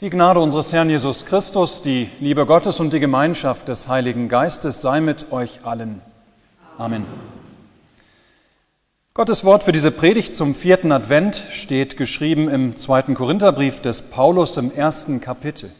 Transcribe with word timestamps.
Die 0.00 0.10
Gnade 0.10 0.40
unseres 0.40 0.72
Herrn 0.72 0.90
Jesus 0.90 1.24
Christus, 1.24 1.80
die 1.80 2.10
Liebe 2.18 2.46
Gottes 2.46 2.80
und 2.80 2.92
die 2.92 2.98
Gemeinschaft 2.98 3.68
des 3.68 3.86
Heiligen 3.86 4.28
Geistes 4.28 4.80
sei 4.80 5.00
mit 5.00 5.30
euch 5.30 5.60
allen. 5.62 6.02
Amen. 6.76 7.06
Gottes 9.14 9.44
Wort 9.44 9.62
für 9.62 9.70
diese 9.70 9.92
Predigt 9.92 10.34
zum 10.34 10.56
vierten 10.56 10.90
Advent 10.90 11.36
steht 11.48 11.96
geschrieben 11.96 12.48
im 12.48 12.76
zweiten 12.76 13.14
Korintherbrief 13.14 13.82
des 13.82 14.02
Paulus 14.02 14.56
im 14.56 14.74
ersten 14.74 15.20
Kapitel. 15.20 15.70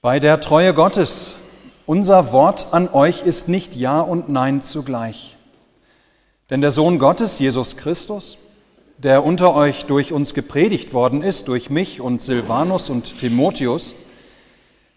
Bei 0.00 0.18
der 0.18 0.40
Treue 0.40 0.72
Gottes, 0.72 1.36
unser 1.84 2.32
Wort 2.32 2.68
an 2.70 2.88
euch 2.88 3.22
ist 3.26 3.48
nicht 3.48 3.76
Ja 3.76 4.00
und 4.00 4.30
Nein 4.30 4.62
zugleich. 4.62 5.36
Denn 6.48 6.62
der 6.62 6.70
Sohn 6.70 6.98
Gottes, 6.98 7.38
Jesus 7.38 7.76
Christus, 7.76 8.38
der 8.98 9.24
unter 9.24 9.54
euch 9.54 9.86
durch 9.86 10.12
uns 10.12 10.34
gepredigt 10.34 10.92
worden 10.92 11.22
ist, 11.22 11.48
durch 11.48 11.70
mich 11.70 12.00
und 12.00 12.20
Silvanus 12.20 12.90
und 12.90 13.18
Timotheus, 13.18 13.94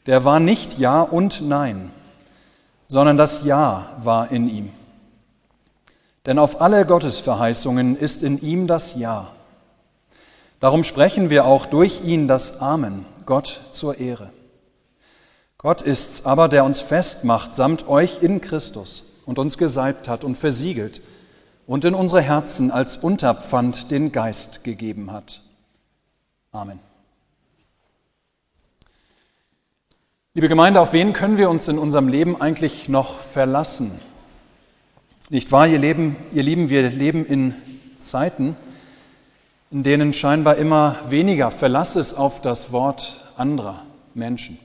der 0.06 0.24
war 0.24 0.40
nicht 0.40 0.78
Ja 0.78 1.02
und 1.02 1.42
Nein, 1.42 1.92
sondern 2.88 3.18
das 3.18 3.44
Ja 3.44 3.96
war 4.00 4.32
in 4.32 4.50
ihm. 4.50 4.70
Denn 6.26 6.40
auf 6.40 6.62
alle 6.62 6.86
Gottesverheißungen 6.86 7.98
ist 7.98 8.24
in 8.24 8.42
ihm 8.42 8.68
das 8.68 8.96
Ja. 8.96 9.32
Darum 10.60 10.84
sprechen 10.84 11.30
wir 11.30 11.46
auch 11.46 11.66
durch 11.66 12.04
ihn 12.04 12.28
das 12.28 12.60
Amen, 12.60 13.06
Gott 13.26 13.62
zur 13.72 14.00
Ehre. 14.00 14.32
Gott 15.58 15.82
ist's 15.82 16.26
aber, 16.26 16.48
der 16.48 16.64
uns 16.64 16.80
festmacht 16.80 17.56
samt 17.56 17.88
euch 17.88 18.22
in 18.22 18.42
Christus 18.42 19.04
und 19.26 19.40
uns 19.40 19.58
gesalbt 19.58 20.08
hat 20.08 20.24
und 20.24 20.36
versiegelt 20.36 21.02
und 21.68 21.86
in 21.86 21.96
unsere 21.96 22.22
Herzen 22.22 22.72
als 22.72 22.98
Unterpfand 22.98 23.92
den 23.92 24.12
Geist 24.12 24.64
gegeben 24.64 25.12
hat. 25.12 25.42
Amen. 26.52 26.80
Liebe 30.34 30.50
Gemeinde, 30.50 30.82
auf 30.82 30.94
wen 30.94 31.14
können 31.14 31.38
wir 31.38 31.50
uns 31.50 31.68
in 31.68 31.78
unserem 31.78 32.08
Leben 32.08 32.40
eigentlich 32.42 32.90
noch 32.90 33.20
verlassen? 33.20 34.00
Nicht 35.30 35.52
wahr, 35.52 35.66
ihr, 35.68 35.80
Leben, 35.80 36.18
ihr 36.34 36.44
Lieben, 36.44 36.70
wir 36.70 36.90
leben 36.90 37.26
in 37.26 37.56
Zeiten, 38.00 38.56
in 39.72 39.82
denen 39.82 40.14
scheinbar 40.14 40.58
immer 40.58 40.98
weniger 41.10 41.52
Verlass 41.52 41.96
ist 41.96 42.14
auf 42.14 42.42
das 42.42 42.72
Wort 42.72 43.32
anderer 43.38 43.86
Menschen, 44.14 44.60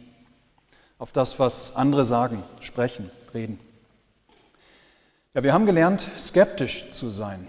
auf 0.99 1.13
das, 1.13 1.39
was 1.39 1.75
andere 1.77 2.05
sagen, 2.05 2.43
sprechen, 2.61 3.11
reden. 3.33 3.59
Ja, 5.35 5.43
wir 5.45 5.53
haben 5.53 5.67
gelernt, 5.67 6.09
skeptisch 6.19 6.91
zu 6.91 7.09
sein. 7.09 7.47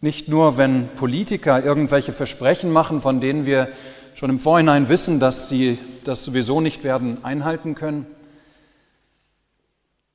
Nicht 0.00 0.28
nur, 0.28 0.58
wenn 0.58 0.88
Politiker 0.88 1.64
irgendwelche 1.64 2.12
Versprechen 2.12 2.70
machen, 2.70 3.00
von 3.00 3.20
denen 3.20 3.46
wir 3.46 3.68
schon 4.14 4.30
im 4.30 4.38
Vorhinein 4.38 4.88
wissen, 4.88 5.18
dass 5.18 5.48
sie 5.48 5.78
das 6.04 6.24
sowieso 6.24 6.60
nicht 6.60 6.84
werden 6.84 7.24
einhalten 7.24 7.74
können, 7.74 8.06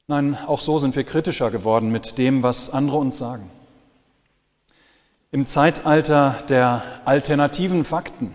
Nein, 0.06 0.38
auch 0.48 0.60
so 0.60 0.78
sind 0.80 0.98
wir 0.98 1.06
kritischer 1.06 1.50
geworden 1.50 1.90
mit 1.90 2.18
dem, 2.18 2.44
was 2.44 2.70
andere 2.70 2.98
uns 2.98 3.18
sagen. 3.18 3.50
Im 5.32 5.48
Zeitalter 5.48 6.40
der 6.50 6.84
alternativen 7.06 7.86
Fakten, 7.86 8.34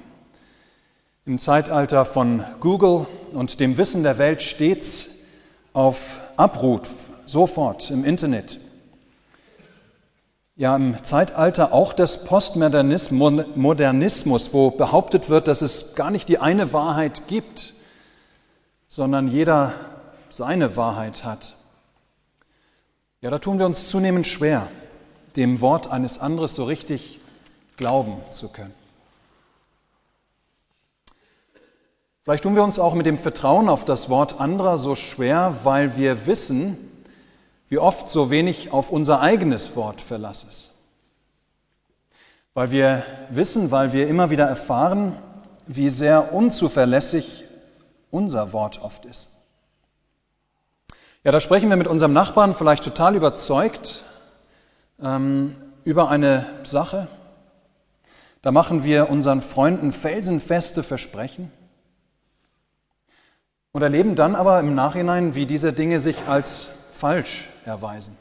im 1.27 1.39
Zeitalter 1.39 2.07
von 2.07 2.43
Google 2.61 3.07
und 3.35 3.61
dem 3.61 3.77
Wissen 3.77 4.03
der 4.03 4.17
Welt 4.17 4.41
stets 4.41 5.11
auf 5.75 6.19
Abruf, 6.39 7.08
sofort 7.29 7.91
im 7.91 8.05
Internet. 8.05 8.59
Ja, 10.57 10.75
im 10.75 11.05
Zeitalter 11.05 11.73
auch 11.73 11.93
des 11.93 12.25
Postmodernismus, 12.25 14.53
wo 14.53 14.73
behauptet 14.73 15.29
wird, 15.29 15.47
dass 15.47 15.63
es 15.63 15.95
gar 15.95 16.11
nicht 16.11 16.29
die 16.29 16.41
eine 16.41 16.73
Wahrheit 16.73 17.29
gibt, 17.29 17.75
sondern 18.89 19.29
jeder 19.29 19.75
seine 20.31 20.77
Wahrheit 20.77 21.25
hat. 21.25 21.55
Ja, 23.21 23.31
da 23.31 23.39
tun 23.39 23.59
wir 23.59 23.67
uns 23.67 23.89
zunehmend 23.89 24.27
schwer, 24.27 24.69
dem 25.37 25.61
Wort 25.61 25.89
eines 25.89 26.19
anderen 26.19 26.49
so 26.49 26.65
richtig 26.65 27.21
glauben 27.77 28.17
zu 28.31 28.49
können. 28.49 28.75
Vielleicht 32.25 32.43
tun 32.43 32.57
wir 32.57 32.65
uns 32.65 32.79
auch 32.79 32.95
mit 32.95 33.07
dem 33.07 33.17
Vertrauen 33.17 33.69
auf 33.69 33.85
das 33.85 34.11
Wort 34.11 34.41
anderer 34.41 34.77
so 34.77 34.95
schwer, 34.95 35.59
weil 35.63 35.97
wir 35.97 36.27
wissen, 36.27 36.88
wie 37.69 37.79
oft 37.79 38.09
so 38.09 38.31
wenig 38.31 38.73
auf 38.73 38.91
unser 38.91 39.21
eigenes 39.21 39.77
Wort 39.77 40.01
Verlass 40.01 40.45
ist. 40.45 40.75
Weil 42.55 42.71
wir 42.71 43.05
wissen, 43.31 43.71
weil 43.71 43.93
wir 43.93 44.09
immer 44.09 44.31
wieder 44.31 44.47
erfahren, 44.47 45.17
wie 45.67 45.91
sehr 45.91 46.33
unzuverlässig 46.33 47.45
unser 48.11 48.53
Wort 48.53 48.81
oft 48.83 49.05
ist. 49.05 49.29
Ja, 51.25 51.33
da 51.33 51.41
sprechen 51.41 51.69
wir 51.69 51.77
mit 51.77 51.89
unserem 51.89 52.13
Nachbarn 52.13 52.55
vielleicht 52.55 52.85
total 52.85 53.15
überzeugt 53.15 54.05
ähm, 55.01 55.57
über 55.85 56.09
eine 56.09 56.47
Sache. 56.63 57.09
Da 58.41 58.51
machen 58.51 58.83
wir 58.83 59.11
unseren 59.11 59.43
Freunden 59.43 59.93
felsenfeste 59.93 60.83
Versprechen 60.83 61.53
und 63.73 63.83
erleben 63.83 64.17
dann 64.17 64.35
aber 64.35 64.61
im 64.61 64.75
Nachhinein, 64.75 65.35
wie 65.35 65.45
diese 65.45 65.73
Dinge 65.73 65.99
sich 65.99 66.29
als 66.29 66.71
falsch 66.93 67.49
erweisen. 67.69 68.17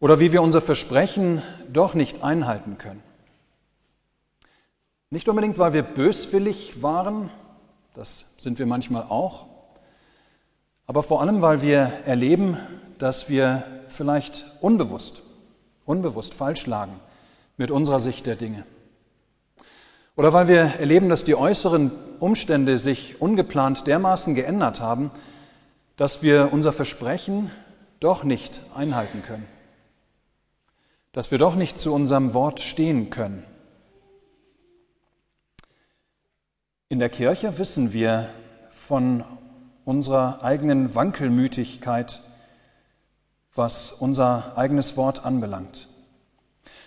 Oder 0.00 0.20
wie 0.20 0.32
wir 0.32 0.42
unser 0.42 0.60
Versprechen 0.60 1.42
doch 1.72 1.94
nicht 1.94 2.22
einhalten 2.22 2.76
können. 2.76 3.02
Nicht 5.10 5.28
unbedingt, 5.28 5.58
weil 5.58 5.72
wir 5.72 5.82
böswillig 5.82 6.82
waren, 6.82 7.30
das 7.94 8.26
sind 8.36 8.58
wir 8.58 8.66
manchmal 8.66 9.04
auch, 9.04 9.46
aber 10.86 11.02
vor 11.02 11.20
allem, 11.20 11.40
weil 11.42 11.62
wir 11.62 11.92
erleben, 12.04 12.56
dass 12.98 13.28
wir 13.28 13.64
vielleicht 13.88 14.44
unbewusst, 14.60 15.22
unbewusst 15.84 16.34
falsch 16.34 16.66
lagen 16.66 16.98
mit 17.56 17.70
unserer 17.70 18.00
Sicht 18.00 18.26
der 18.26 18.36
Dinge. 18.36 18.64
Oder 20.16 20.32
weil 20.32 20.48
wir 20.48 20.60
erleben, 20.60 21.08
dass 21.08 21.24
die 21.24 21.34
äußeren 21.34 21.92
Umstände 22.18 22.76
sich 22.76 23.20
ungeplant 23.20 23.86
dermaßen 23.86 24.34
geändert 24.34 24.80
haben, 24.80 25.10
dass 25.96 26.22
wir 26.22 26.52
unser 26.52 26.72
Versprechen 26.72 27.50
doch 28.02 28.24
nicht 28.24 28.60
einhalten 28.74 29.22
können. 29.22 29.46
Dass 31.12 31.30
wir 31.30 31.38
doch 31.38 31.54
nicht 31.54 31.78
zu 31.78 31.92
unserem 31.92 32.34
Wort 32.34 32.60
stehen 32.60 33.10
können. 33.10 33.44
In 36.88 36.98
der 36.98 37.10
Kirche 37.10 37.58
wissen 37.58 37.92
wir 37.92 38.30
von 38.70 39.24
unserer 39.84 40.42
eigenen 40.42 40.94
Wankelmütigkeit, 40.94 42.22
was 43.54 43.92
unser 43.92 44.56
eigenes 44.56 44.96
Wort 44.96 45.24
anbelangt. 45.24 45.88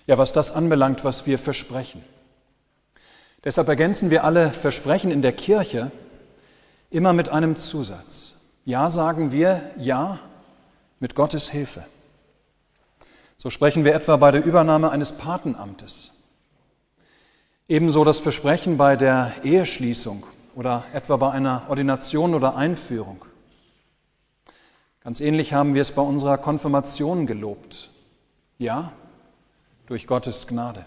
Ja, 0.07 0.17
was 0.17 0.33
das 0.33 0.51
anbelangt, 0.51 1.03
was 1.03 1.25
wir 1.25 1.39
versprechen. 1.39 2.03
Deshalb 3.43 3.67
ergänzen 3.67 4.09
wir 4.09 4.23
alle 4.23 4.51
Versprechen 4.51 5.11
in 5.11 5.21
der 5.21 5.33
Kirche 5.33 5.91
immer 6.89 7.13
mit 7.13 7.29
einem 7.29 7.55
Zusatz. 7.55 8.35
Ja 8.65 8.89
sagen 8.89 9.31
wir 9.31 9.61
Ja 9.77 10.19
mit 10.99 11.15
Gottes 11.15 11.49
Hilfe. 11.49 11.85
So 13.37 13.49
sprechen 13.49 13.85
wir 13.85 13.93
etwa 13.93 14.15
bei 14.17 14.31
der 14.31 14.43
Übernahme 14.43 14.91
eines 14.91 15.11
Patenamtes. 15.11 16.11
Ebenso 17.67 18.03
das 18.03 18.19
Versprechen 18.19 18.77
bei 18.77 18.95
der 18.95 19.33
Eheschließung 19.43 20.25
oder 20.55 20.85
etwa 20.93 21.17
bei 21.17 21.31
einer 21.31 21.63
Ordination 21.69 22.33
oder 22.33 22.55
Einführung. 22.55 23.25
Ganz 25.03 25.21
ähnlich 25.21 25.53
haben 25.53 25.73
wir 25.73 25.81
es 25.81 25.91
bei 25.91 26.01
unserer 26.01 26.37
Konfirmation 26.37 27.27
gelobt. 27.27 27.91
Ja, 28.57 28.93
durch 29.85 30.07
Gottes 30.07 30.47
Gnade. 30.47 30.85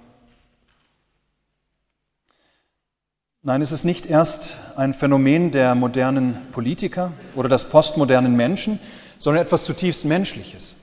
Nein, 3.43 3.63
es 3.63 3.71
ist 3.71 3.85
nicht 3.85 4.07
erst 4.07 4.57
ein 4.77 4.95
Phänomen 4.95 5.53
der 5.53 5.75
modernen 5.75 6.51
Politiker 6.51 7.13
oder 7.37 7.49
des 7.49 7.67
postmodernen 7.67 8.35
Menschen, 8.35 8.81
sondern 9.19 9.45
etwas 9.45 9.65
zutiefst 9.65 10.05
Menschliches. 10.05 10.77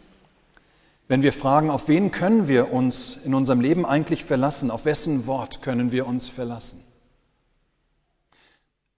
Wenn 1.08 1.24
wir 1.24 1.34
fragen, 1.34 1.70
auf 1.70 1.88
wen 1.88 2.12
können 2.12 2.48
wir 2.48 2.72
uns 2.72 3.16
in 3.16 3.34
unserem 3.34 3.62
Leben 3.62 3.86
eigentlich 3.86 4.26
verlassen, 4.26 4.72
auf 4.72 4.86
wessen 4.86 5.28
Wort 5.28 5.62
können 5.62 5.92
wir 5.92 6.08
uns 6.08 6.30
verlassen? 6.30 6.84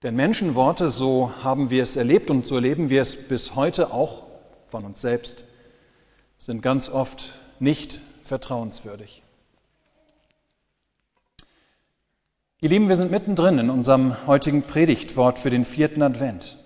Denn 0.02 0.14
Menschenworte, 0.14 0.90
so 0.90 1.32
haben 1.42 1.70
wir 1.70 1.82
es 1.82 1.96
erlebt 1.96 2.30
und 2.30 2.46
so 2.46 2.54
erleben 2.54 2.88
wir 2.88 3.00
es 3.00 3.16
bis 3.16 3.56
heute 3.56 3.92
auch 3.92 4.26
von 4.70 4.84
uns 4.84 5.00
selbst, 5.00 5.44
sind 6.38 6.62
ganz 6.62 6.88
oft 6.88 7.40
nicht 7.58 8.00
vertrauenswürdig. 8.22 9.22
Ihr 12.60 12.68
Lieben, 12.70 12.88
wir 12.88 12.96
sind 12.96 13.10
mittendrin 13.10 13.58
in 13.58 13.70
unserem 13.70 14.26
heutigen 14.26 14.62
Predigtwort 14.62 15.38
für 15.38 15.50
den 15.50 15.64
vierten 15.64 16.02
Advent. 16.02 16.58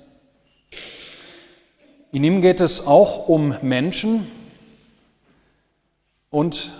In 2.13 2.25
ihm 2.25 2.43
geht 2.43 2.61
es 2.61 2.87
auch 2.87 3.27
um 3.27 3.57
Menschen 3.63 4.31
und 6.29 6.75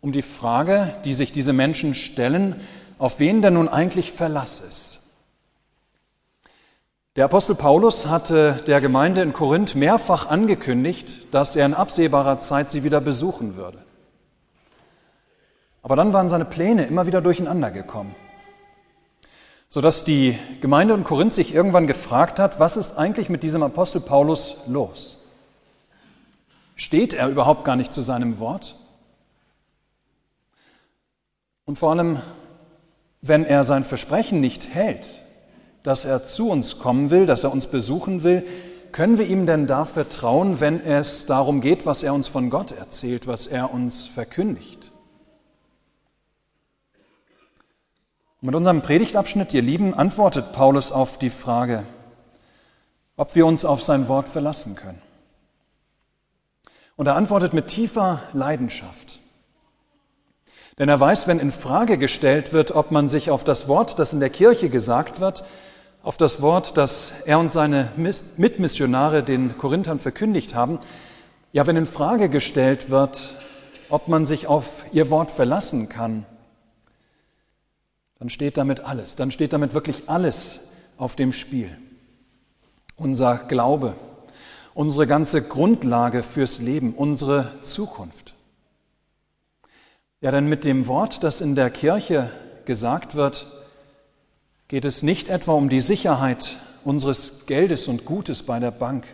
um 0.00 0.12
die 0.12 0.22
Frage, 0.22 0.94
die 1.04 1.12
sich 1.12 1.30
diese 1.30 1.52
Menschen 1.52 1.94
stellen, 1.94 2.60
auf 2.98 3.20
wen 3.20 3.42
denn 3.42 3.54
nun 3.54 3.68
eigentlich 3.68 4.12
Verlass 4.12 4.60
ist. 4.60 5.02
Der 7.16 7.26
Apostel 7.26 7.54
Paulus 7.54 8.06
hatte 8.06 8.62
der 8.66 8.80
Gemeinde 8.80 9.20
in 9.20 9.34
Korinth 9.34 9.74
mehrfach 9.74 10.26
angekündigt, 10.26 11.34
dass 11.34 11.54
er 11.54 11.66
in 11.66 11.74
absehbarer 11.74 12.38
Zeit 12.38 12.70
sie 12.70 12.82
wieder 12.82 13.02
besuchen 13.02 13.56
würde. 13.56 13.78
Aber 15.82 15.96
dann 15.96 16.14
waren 16.14 16.30
seine 16.30 16.46
Pläne 16.46 16.86
immer 16.86 17.06
wieder 17.06 17.20
durcheinander 17.20 17.70
gekommen, 17.70 18.14
sodass 19.68 20.04
die 20.04 20.38
Gemeinde 20.60 20.94
in 20.94 21.04
Korinth 21.04 21.34
sich 21.34 21.54
irgendwann 21.54 21.86
gefragt 21.86 22.38
hat, 22.38 22.60
was 22.60 22.76
ist 22.76 22.96
eigentlich 22.96 23.28
mit 23.28 23.42
diesem 23.42 23.62
Apostel 23.62 24.00
Paulus 24.00 24.56
los? 24.66 25.18
Steht 26.76 27.14
er 27.14 27.28
überhaupt 27.28 27.64
gar 27.64 27.76
nicht 27.76 27.92
zu 27.92 28.00
seinem 28.00 28.38
Wort? 28.38 28.76
Und 31.64 31.78
vor 31.78 31.90
allem, 31.90 32.20
wenn 33.22 33.44
er 33.44 33.64
sein 33.64 33.84
Versprechen 33.84 34.40
nicht 34.40 34.72
hält, 34.72 35.20
dass 35.82 36.04
er 36.04 36.24
zu 36.24 36.48
uns 36.48 36.78
kommen 36.78 37.10
will, 37.10 37.26
dass 37.26 37.44
er 37.44 37.52
uns 37.52 37.66
besuchen 37.66 38.22
will, 38.22 38.46
können 38.92 39.18
wir 39.18 39.26
ihm 39.26 39.46
denn 39.46 39.66
dafür 39.66 40.08
trauen, 40.08 40.60
wenn 40.60 40.80
es 40.80 41.26
darum 41.26 41.60
geht, 41.60 41.86
was 41.86 42.02
er 42.02 42.14
uns 42.14 42.28
von 42.28 42.50
Gott 42.50 42.72
erzählt, 42.72 43.26
was 43.26 43.46
er 43.46 43.74
uns 43.74 44.06
verkündigt? 44.06 44.90
Mit 48.46 48.54
unserem 48.54 48.80
Predigtabschnitt, 48.80 49.52
ihr 49.54 49.60
Lieben, 49.60 49.92
antwortet 49.92 50.52
Paulus 50.52 50.92
auf 50.92 51.18
die 51.18 51.30
Frage, 51.30 51.82
ob 53.16 53.34
wir 53.34 53.44
uns 53.44 53.64
auf 53.64 53.82
sein 53.82 54.06
Wort 54.06 54.28
verlassen 54.28 54.76
können. 54.76 55.02
Und 56.94 57.08
er 57.08 57.16
antwortet 57.16 57.54
mit 57.54 57.66
tiefer 57.66 58.22
Leidenschaft. 58.34 59.18
Denn 60.78 60.88
er 60.88 61.00
weiß, 61.00 61.26
wenn 61.26 61.40
in 61.40 61.50
Frage 61.50 61.98
gestellt 61.98 62.52
wird, 62.52 62.70
ob 62.70 62.92
man 62.92 63.08
sich 63.08 63.32
auf 63.32 63.42
das 63.42 63.66
Wort, 63.66 63.98
das 63.98 64.12
in 64.12 64.20
der 64.20 64.30
Kirche 64.30 64.68
gesagt 64.68 65.18
wird, 65.18 65.44
auf 66.04 66.16
das 66.16 66.40
Wort, 66.40 66.76
das 66.76 67.14
er 67.24 67.40
und 67.40 67.50
seine 67.50 67.90
Mitmissionare 67.96 69.24
den 69.24 69.58
Korinthern 69.58 69.98
verkündigt 69.98 70.54
haben. 70.54 70.78
Ja, 71.50 71.66
wenn 71.66 71.74
in 71.74 71.86
Frage 71.86 72.28
gestellt 72.28 72.90
wird, 72.90 73.40
ob 73.88 74.06
man 74.06 74.24
sich 74.24 74.46
auf 74.46 74.86
ihr 74.92 75.10
Wort 75.10 75.32
verlassen 75.32 75.88
kann, 75.88 76.26
dann 78.18 78.28
steht 78.28 78.56
damit 78.56 78.80
alles, 78.80 79.16
dann 79.16 79.30
steht 79.30 79.52
damit 79.52 79.74
wirklich 79.74 80.08
alles 80.08 80.60
auf 80.96 81.16
dem 81.16 81.32
Spiel. 81.32 81.76
Unser 82.96 83.36
Glaube, 83.36 83.94
unsere 84.74 85.06
ganze 85.06 85.42
Grundlage 85.42 86.22
fürs 86.22 86.58
Leben, 86.58 86.94
unsere 86.94 87.60
Zukunft. 87.62 88.34
Ja, 90.20 90.30
denn 90.30 90.48
mit 90.48 90.64
dem 90.64 90.86
Wort, 90.86 91.22
das 91.22 91.40
in 91.40 91.54
der 91.54 91.70
Kirche 91.70 92.30
gesagt 92.64 93.14
wird, 93.14 93.46
geht 94.68 94.84
es 94.84 95.02
nicht 95.02 95.28
etwa 95.28 95.52
um 95.52 95.68
die 95.68 95.80
Sicherheit 95.80 96.58
unseres 96.84 97.46
Geldes 97.46 97.86
und 97.86 98.04
Gutes 98.04 98.42
bei 98.42 98.58
der 98.58 98.70
Bank 98.70 99.06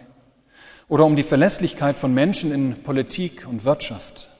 oder 0.88 1.04
um 1.04 1.16
die 1.16 1.22
Verlässlichkeit 1.22 1.98
von 1.98 2.14
Menschen 2.14 2.52
in 2.52 2.82
Politik 2.82 3.46
und 3.48 3.64
Wirtschaft. 3.64 4.31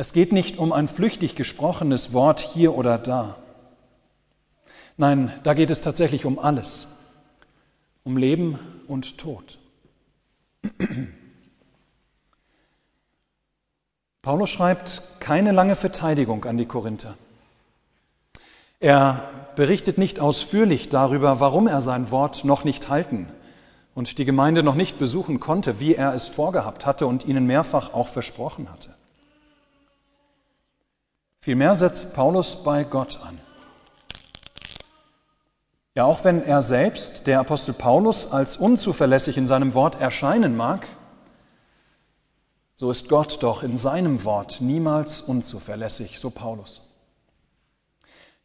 Es 0.00 0.14
geht 0.14 0.32
nicht 0.32 0.56
um 0.56 0.72
ein 0.72 0.88
flüchtig 0.88 1.36
gesprochenes 1.36 2.14
Wort 2.14 2.40
hier 2.40 2.74
oder 2.74 2.96
da. 2.96 3.36
Nein, 4.96 5.30
da 5.42 5.52
geht 5.52 5.68
es 5.68 5.82
tatsächlich 5.82 6.24
um 6.24 6.38
alles, 6.38 6.88
um 8.02 8.16
Leben 8.16 8.58
und 8.88 9.18
Tod. 9.18 9.58
Paulus 14.22 14.48
schreibt 14.48 15.02
keine 15.20 15.52
lange 15.52 15.76
Verteidigung 15.76 16.46
an 16.46 16.56
die 16.56 16.64
Korinther. 16.64 17.18
Er 18.78 19.28
berichtet 19.54 19.98
nicht 19.98 20.18
ausführlich 20.18 20.88
darüber, 20.88 21.40
warum 21.40 21.66
er 21.66 21.82
sein 21.82 22.10
Wort 22.10 22.46
noch 22.46 22.64
nicht 22.64 22.88
halten 22.88 23.28
und 23.94 24.16
die 24.16 24.24
Gemeinde 24.24 24.62
noch 24.62 24.76
nicht 24.76 24.98
besuchen 24.98 25.40
konnte, 25.40 25.78
wie 25.78 25.94
er 25.94 26.14
es 26.14 26.26
vorgehabt 26.26 26.86
hatte 26.86 27.06
und 27.06 27.26
ihnen 27.26 27.44
mehrfach 27.44 27.92
auch 27.92 28.08
versprochen 28.08 28.72
hatte. 28.72 28.94
Vielmehr 31.42 31.74
setzt 31.74 32.12
Paulus 32.12 32.62
bei 32.62 32.84
Gott 32.84 33.18
an. 33.22 33.40
Ja, 35.94 36.04
auch 36.04 36.22
wenn 36.22 36.42
er 36.42 36.62
selbst, 36.62 37.26
der 37.26 37.40
Apostel 37.40 37.72
Paulus, 37.72 38.30
als 38.30 38.58
unzuverlässig 38.58 39.38
in 39.38 39.46
seinem 39.46 39.72
Wort 39.72 39.98
erscheinen 39.98 40.54
mag, 40.54 40.86
so 42.76 42.90
ist 42.90 43.08
Gott 43.08 43.42
doch 43.42 43.62
in 43.62 43.78
seinem 43.78 44.24
Wort 44.24 44.60
niemals 44.60 45.22
unzuverlässig, 45.22 46.20
so 46.20 46.28
Paulus. 46.28 46.82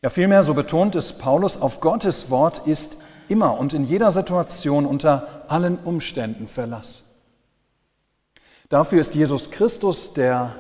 Ja, 0.02 0.10
vielmehr, 0.10 0.44
so 0.44 0.54
betont 0.54 0.96
es 0.96 1.14
Paulus, 1.14 1.58
auf 1.58 1.82
Gottes 1.82 2.30
Wort 2.30 2.66
ist 2.66 2.98
immer 3.28 3.58
und 3.58 3.74
in 3.74 3.84
jeder 3.86 4.12
Situation 4.12 4.86
unter 4.86 5.44
allen 5.50 5.80
Umständen 5.80 6.48
Verlass. 6.48 7.04
Dafür 8.70 9.02
ist 9.02 9.16
Jesus 9.16 9.52
Christus 9.52 10.14
der 10.14 10.56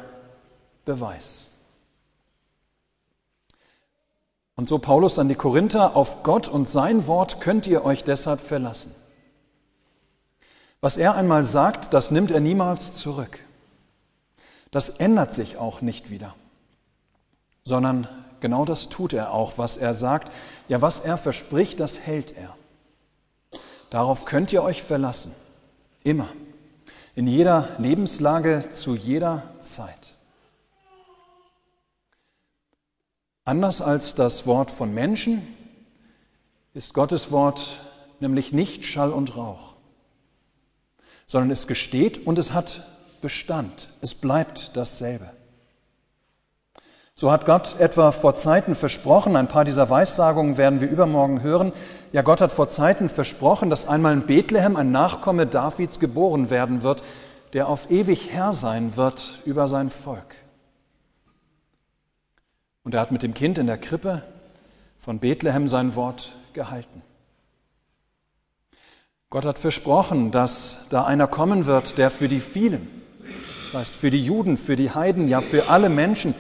Beweis. 0.83 1.49
Und 4.55 4.69
so 4.69 4.79
Paulus 4.79 5.19
an 5.19 5.29
die 5.29 5.35
Korinther, 5.35 5.95
auf 5.95 6.23
Gott 6.23 6.47
und 6.47 6.69
sein 6.69 7.07
Wort 7.07 7.41
könnt 7.41 7.67
ihr 7.67 7.83
euch 7.83 8.03
deshalb 8.03 8.39
verlassen. 8.39 8.95
Was 10.81 10.97
er 10.97 11.15
einmal 11.15 11.43
sagt, 11.43 11.93
das 11.93 12.11
nimmt 12.11 12.31
er 12.31 12.39
niemals 12.39 12.95
zurück. 12.95 13.39
Das 14.71 14.89
ändert 14.89 15.33
sich 15.33 15.57
auch 15.57 15.81
nicht 15.81 16.09
wieder, 16.09 16.35
sondern 17.63 18.07
Genau 18.45 18.63
das 18.63 18.89
tut 18.89 19.13
er 19.13 19.33
auch, 19.33 19.57
was 19.57 19.75
er 19.75 19.95
sagt. 19.95 20.31
Ja, 20.67 20.79
was 20.79 20.99
er 20.99 21.17
verspricht, 21.17 21.79
das 21.79 21.99
hält 21.99 22.37
er. 22.37 22.55
Darauf 23.89 24.25
könnt 24.25 24.53
ihr 24.53 24.61
euch 24.61 24.83
verlassen. 24.83 25.33
Immer. 26.03 26.27
In 27.15 27.25
jeder 27.25 27.69
Lebenslage, 27.79 28.69
zu 28.71 28.95
jeder 28.95 29.41
Zeit. 29.61 30.14
Anders 33.47 33.79
als 33.79 34.15
das 34.15 34.47
Wort 34.47 34.71
von 34.71 34.91
Menschen 34.91 35.47
ist 36.73 36.95
Gottes 36.95 37.31
Wort 37.31 37.79
nämlich 38.19 38.51
nicht 38.53 38.85
Schall 38.85 39.11
und 39.11 39.37
Rauch, 39.37 39.75
sondern 41.27 41.51
es 41.51 41.67
gesteht 41.67 42.25
und 42.25 42.39
es 42.39 42.53
hat 42.53 42.87
Bestand. 43.21 43.89
Es 44.01 44.15
bleibt 44.15 44.75
dasselbe. 44.75 45.29
So 47.13 47.31
hat 47.31 47.45
Gott 47.45 47.79
etwa 47.79 48.11
vor 48.11 48.35
Zeiten 48.35 48.73
versprochen, 48.73 49.35
ein 49.35 49.47
paar 49.47 49.63
dieser 49.63 49.91
Weissagungen 49.91 50.57
werden 50.57 50.81
wir 50.81 50.89
übermorgen 50.89 51.43
hören, 51.43 51.71
ja 52.11 52.23
Gott 52.23 52.41
hat 52.41 52.51
vor 52.51 52.67
Zeiten 52.67 53.09
versprochen, 53.09 53.69
dass 53.69 53.87
einmal 53.87 54.13
in 54.13 54.25
Bethlehem 54.25 54.75
ein 54.75 54.91
Nachkomme 54.91 55.45
Davids 55.45 55.99
geboren 55.99 56.49
werden 56.49 56.81
wird, 56.81 57.03
der 57.53 57.69
auf 57.69 57.91
ewig 57.91 58.31
Herr 58.31 58.53
sein 58.53 58.97
wird 58.97 59.39
über 59.45 59.67
sein 59.67 59.91
Volk. 59.91 60.35
Und 62.85 62.93
er 62.93 63.01
hat 63.01 63.11
mit 63.11 63.23
dem 63.23 63.33
Kind 63.33 63.57
in 63.57 63.65
der 63.65 63.79
Krippe 63.79 64.21
von 64.99 65.19
Bethlehem 65.19 65.67
sein 65.67 65.95
Wort 65.95 66.33
gehalten. 66.53 67.01
Gott 69.31 69.43
hat 69.43 69.57
versprochen, 69.57 70.31
dass 70.31 70.85
da 70.91 71.03
einer 71.03 71.27
kommen 71.27 71.65
wird, 71.65 71.97
der 71.97 72.11
für 72.11 72.27
die 72.27 72.39
vielen, 72.39 72.87
das 73.63 73.73
heißt 73.73 73.93
für 73.95 74.11
die 74.11 74.23
Juden, 74.23 74.55
für 74.55 74.75
die 74.75 74.91
Heiden, 74.91 75.27
ja 75.27 75.41
für 75.41 75.67
alle 75.67 75.89
Menschen, 75.89 76.35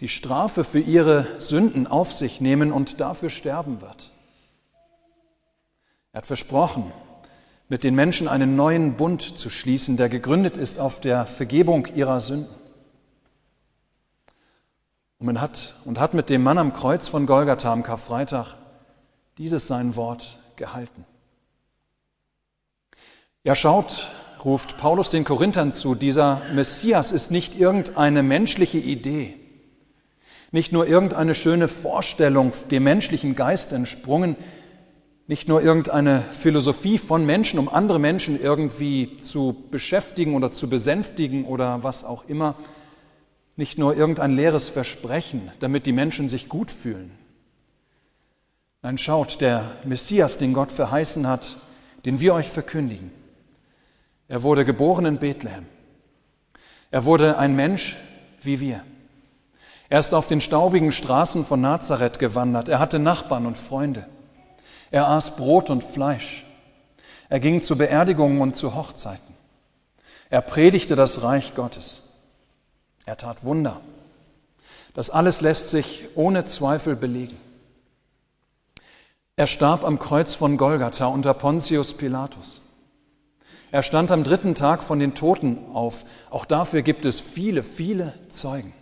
die 0.00 0.08
Strafe 0.08 0.64
für 0.64 0.80
ihre 0.80 1.26
Sünden 1.38 1.86
auf 1.86 2.12
sich 2.12 2.40
nehmen 2.40 2.72
und 2.72 3.00
dafür 3.00 3.28
sterben 3.28 3.82
wird. 3.82 4.10
Er 6.12 6.18
hat 6.18 6.26
versprochen, 6.26 6.90
mit 7.68 7.84
den 7.84 7.94
Menschen 7.94 8.28
einen 8.28 8.56
neuen 8.56 8.96
Bund 8.96 9.22
zu 9.22 9.50
schließen, 9.50 9.98
der 9.98 10.08
gegründet 10.08 10.56
ist 10.56 10.80
auf 10.80 11.00
der 11.00 11.26
Vergebung 11.26 11.86
ihrer 11.94 12.18
Sünden. 12.18 12.61
Und, 15.22 15.26
man 15.26 15.40
hat, 15.40 15.76
und 15.84 16.00
hat 16.00 16.14
mit 16.14 16.30
dem 16.30 16.42
Mann 16.42 16.58
am 16.58 16.72
Kreuz 16.72 17.06
von 17.06 17.26
Golgatha 17.26 17.72
am 17.72 17.84
Karfreitag 17.84 18.56
dieses 19.38 19.68
sein 19.68 19.94
Wort 19.94 20.36
gehalten. 20.56 21.04
Ja, 23.44 23.54
schaut, 23.54 24.10
ruft 24.44 24.78
Paulus 24.78 25.10
den 25.10 25.22
Korinthern 25.22 25.70
zu, 25.70 25.94
dieser 25.94 26.42
Messias 26.52 27.12
ist 27.12 27.30
nicht 27.30 27.54
irgendeine 27.56 28.24
menschliche 28.24 28.78
Idee. 28.78 29.36
Nicht 30.50 30.72
nur 30.72 30.88
irgendeine 30.88 31.36
schöne 31.36 31.68
Vorstellung 31.68 32.50
dem 32.72 32.82
menschlichen 32.82 33.36
Geist 33.36 33.70
entsprungen, 33.70 34.34
nicht 35.28 35.46
nur 35.46 35.62
irgendeine 35.62 36.22
Philosophie 36.32 36.98
von 36.98 37.24
Menschen, 37.24 37.60
um 37.60 37.68
andere 37.68 38.00
Menschen 38.00 38.42
irgendwie 38.42 39.18
zu 39.18 39.68
beschäftigen 39.70 40.34
oder 40.34 40.50
zu 40.50 40.68
besänftigen 40.68 41.44
oder 41.44 41.84
was 41.84 42.02
auch 42.02 42.24
immer, 42.24 42.56
nicht 43.62 43.78
nur 43.78 43.96
irgendein 43.96 44.34
leeres 44.34 44.68
Versprechen, 44.68 45.52
damit 45.60 45.86
die 45.86 45.92
Menschen 45.92 46.28
sich 46.28 46.48
gut 46.48 46.72
fühlen. 46.72 47.12
Nein, 48.82 48.98
schaut, 48.98 49.40
der 49.40 49.76
Messias, 49.84 50.36
den 50.36 50.52
Gott 50.52 50.72
verheißen 50.72 51.28
hat, 51.28 51.58
den 52.04 52.18
wir 52.18 52.34
euch 52.34 52.48
verkündigen, 52.48 53.12
er 54.26 54.42
wurde 54.42 54.64
geboren 54.64 55.04
in 55.04 55.18
Bethlehem. 55.20 55.66
Er 56.90 57.04
wurde 57.04 57.38
ein 57.38 57.54
Mensch 57.54 57.96
wie 58.40 58.58
wir. 58.58 58.82
Er 59.88 60.00
ist 60.00 60.12
auf 60.12 60.26
den 60.26 60.40
staubigen 60.40 60.90
Straßen 60.90 61.44
von 61.44 61.60
Nazareth 61.60 62.18
gewandert. 62.18 62.68
Er 62.68 62.80
hatte 62.80 62.98
Nachbarn 62.98 63.46
und 63.46 63.58
Freunde. 63.58 64.08
Er 64.90 65.06
aß 65.06 65.36
Brot 65.36 65.70
und 65.70 65.84
Fleisch. 65.84 66.44
Er 67.28 67.38
ging 67.38 67.62
zu 67.62 67.78
Beerdigungen 67.78 68.40
und 68.40 68.56
zu 68.56 68.74
Hochzeiten. 68.74 69.36
Er 70.30 70.40
predigte 70.40 70.96
das 70.96 71.22
Reich 71.22 71.54
Gottes. 71.54 72.02
Er 73.04 73.16
tat 73.16 73.44
Wunder. 73.44 73.80
Das 74.94 75.10
alles 75.10 75.40
lässt 75.40 75.70
sich 75.70 76.08
ohne 76.14 76.44
Zweifel 76.44 76.96
belegen. 76.96 77.36
Er 79.36 79.46
starb 79.46 79.84
am 79.84 79.98
Kreuz 79.98 80.34
von 80.34 80.56
Golgatha 80.56 81.06
unter 81.06 81.34
Pontius 81.34 81.94
Pilatus. 81.94 82.60
Er 83.70 83.82
stand 83.82 84.10
am 84.10 84.22
dritten 84.22 84.54
Tag 84.54 84.82
von 84.82 84.98
den 84.98 85.14
Toten 85.14 85.72
auf. 85.72 86.04
Auch 86.28 86.44
dafür 86.44 86.82
gibt 86.82 87.06
es 87.06 87.20
viele, 87.20 87.62
viele 87.62 88.12
Zeugen. 88.28 88.74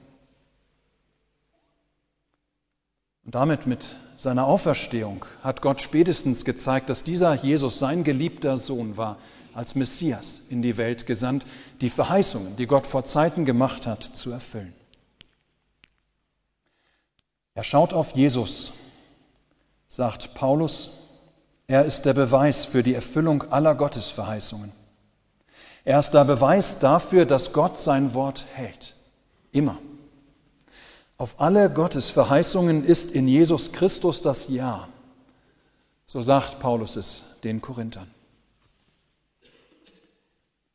Und 3.24 3.36
damit 3.36 3.68
mit 3.68 3.96
seiner 4.16 4.46
Auferstehung 4.46 5.24
hat 5.42 5.62
Gott 5.62 5.80
spätestens 5.80 6.44
gezeigt, 6.44 6.90
dass 6.90 7.04
dieser 7.04 7.32
Jesus 7.34 7.78
sein 7.78 8.02
geliebter 8.02 8.56
Sohn 8.56 8.96
war, 8.96 9.18
als 9.54 9.74
Messias 9.74 10.42
in 10.48 10.62
die 10.62 10.76
Welt 10.76 11.06
gesandt, 11.06 11.46
die 11.80 11.90
Verheißungen, 11.90 12.56
die 12.56 12.66
Gott 12.66 12.86
vor 12.86 13.04
Zeiten 13.04 13.44
gemacht 13.44 13.86
hat, 13.86 14.02
zu 14.02 14.30
erfüllen. 14.30 14.74
Er 17.54 17.64
schaut 17.64 17.92
auf 17.92 18.12
Jesus, 18.12 18.72
sagt 19.88 20.34
Paulus, 20.34 20.90
er 21.66 21.84
ist 21.84 22.02
der 22.02 22.14
Beweis 22.14 22.64
für 22.64 22.82
die 22.82 22.94
Erfüllung 22.94 23.42
aller 23.52 23.74
Gottesverheißungen. 23.74 24.72
Er 25.84 25.98
ist 25.98 26.12
der 26.12 26.24
Beweis 26.24 26.78
dafür, 26.78 27.26
dass 27.26 27.52
Gott 27.52 27.78
sein 27.78 28.14
Wort 28.14 28.46
hält. 28.52 28.96
Immer. 29.52 29.78
Auf 31.16 31.40
alle 31.40 31.70
Gottes 31.70 32.10
Verheißungen 32.10 32.84
ist 32.84 33.10
in 33.10 33.28
Jesus 33.28 33.72
Christus 33.72 34.22
das 34.22 34.48
Ja. 34.48 34.88
So 36.06 36.22
sagt 36.22 36.60
Paulus 36.60 36.96
es 36.96 37.24
den 37.44 37.60
Korinthern. 37.60 38.10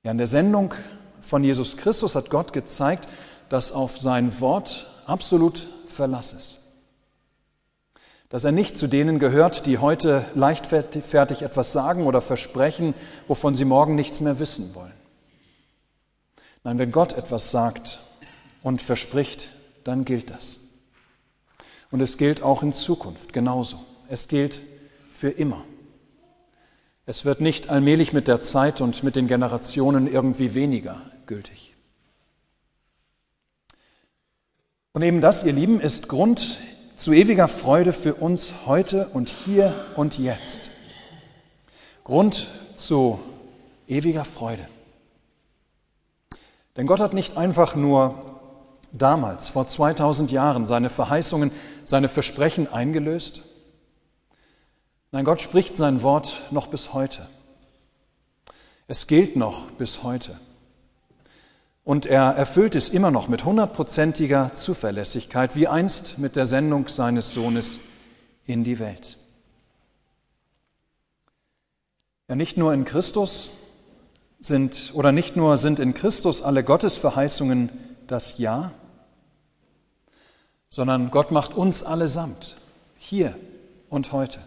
Ja, 0.05 0.11
in 0.11 0.19
der 0.19 0.27
Sendung 0.27 0.75
von 1.19 1.43
Jesus 1.43 1.77
Christus 1.77 2.13
hat 2.13 2.29
Gott 2.29 2.53
gezeigt, 2.53 3.09
dass 3.49 3.71
auf 3.71 3.97
sein 3.97 4.39
Wort 4.39 4.87
absolut 5.07 5.67
Verlass 5.87 6.33
ist. 6.33 6.59
Dass 8.29 8.43
er 8.43 8.51
nicht 8.51 8.77
zu 8.77 8.85
denen 8.85 9.17
gehört, 9.17 9.65
die 9.65 9.79
heute 9.79 10.23
leichtfertig 10.35 11.41
etwas 11.41 11.71
sagen 11.71 12.05
oder 12.05 12.21
versprechen, 12.21 12.93
wovon 13.27 13.55
sie 13.55 13.65
morgen 13.65 13.95
nichts 13.95 14.19
mehr 14.19 14.37
wissen 14.37 14.75
wollen. 14.75 14.93
Nein, 16.63 16.77
wenn 16.77 16.91
Gott 16.91 17.13
etwas 17.13 17.49
sagt 17.49 18.03
und 18.61 18.83
verspricht, 18.83 19.49
dann 19.85 20.05
gilt 20.05 20.29
das. 20.29 20.59
Und 21.89 22.01
es 22.01 22.19
gilt 22.19 22.43
auch 22.43 22.61
in 22.61 22.73
Zukunft 22.73 23.33
genauso. 23.33 23.79
Es 24.07 24.27
gilt 24.27 24.61
für 25.11 25.29
immer. 25.29 25.63
Es 27.05 27.23
wird 27.23 27.39
nicht 27.39 27.69
allmählich 27.69 28.13
mit 28.13 28.27
der 28.27 28.41
Zeit 28.41 28.81
und 28.81 29.03
mit 29.03 29.15
den 29.15 29.27
Generationen 29.27 30.11
irgendwie 30.11 30.55
weniger 30.55 31.01
gültig. 31.27 31.75
Und 34.93 35.01
eben 35.01 35.21
das, 35.21 35.43
ihr 35.43 35.53
Lieben, 35.53 35.79
ist 35.79 36.07
Grund 36.07 36.57
zu 36.95 37.11
ewiger 37.11 37.47
Freude 37.47 37.93
für 37.93 38.15
uns 38.15 38.53
heute 38.65 39.09
und 39.09 39.29
hier 39.29 39.73
und 39.95 40.17
jetzt. 40.17 40.69
Grund 42.05 42.49
zu 42.75 43.19
ewiger 43.87 44.25
Freude. 44.25 44.67
Denn 46.77 46.87
Gott 46.87 46.99
hat 46.99 47.13
nicht 47.13 47.37
einfach 47.37 47.75
nur 47.75 48.39
damals, 48.91 49.49
vor 49.49 49.67
2000 49.67 50.31
Jahren, 50.31 50.65
seine 50.65 50.89
Verheißungen, 50.89 51.51
seine 51.83 52.07
Versprechen 52.07 52.71
eingelöst. 52.71 53.43
Nein, 55.15 55.23
Gott 55.23 55.39
spricht 55.39 55.77
sein 55.77 56.01
Wort 56.01 56.41
noch 56.51 56.67
bis 56.67 56.91
heute. 56.91 57.25
Es 58.85 59.07
gilt 59.07 59.37
noch 59.37 59.71
bis 59.71 60.03
heute. 60.03 60.37
Und 61.85 62.05
er 62.05 62.31
erfüllt 62.31 62.75
es 62.75 62.89
immer 62.89 63.11
noch 63.11 63.29
mit 63.29 63.45
hundertprozentiger 63.45 64.51
Zuverlässigkeit, 64.51 65.55
wie 65.55 65.69
einst 65.69 66.17
mit 66.17 66.35
der 66.35 66.45
Sendung 66.45 66.89
seines 66.89 67.33
Sohnes 67.33 67.79
in 68.45 68.65
die 68.65 68.77
Welt. 68.77 69.17
Ja, 72.27 72.35
nicht 72.35 72.57
nur 72.57 72.73
in 72.73 72.83
Christus, 72.83 73.51
sind, 74.41 74.91
oder 74.95 75.13
nicht 75.13 75.37
nur 75.37 75.55
sind 75.55 75.79
in 75.79 75.93
Christus 75.93 76.41
alle 76.41 76.61
Gottesverheißungen 76.61 77.69
das 78.07 78.37
Ja, 78.37 78.73
sondern 80.69 81.09
Gott 81.09 81.31
macht 81.31 81.53
uns 81.53 81.85
allesamt, 81.85 82.57
hier 82.97 83.33
und 83.87 84.11
heute, 84.11 84.41